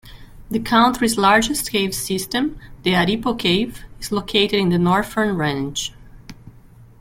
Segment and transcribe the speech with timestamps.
[0.49, 5.93] The country's largest cave system, the Aripo Cave, is located in the Northern Range.